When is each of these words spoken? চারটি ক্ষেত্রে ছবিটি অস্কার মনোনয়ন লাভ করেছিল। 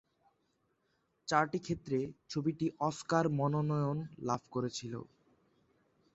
চারটি 1.27 1.59
ক্ষেত্রে 1.59 1.97
ছবিটি 2.29 2.65
অস্কার 2.81 3.23
মনোনয়ন 3.39 3.97
লাভ 4.21 4.41
করেছিল। 4.51 4.93